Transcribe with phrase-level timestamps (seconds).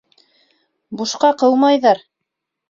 [1.01, 2.03] Бушҡа ҡыумайҙар.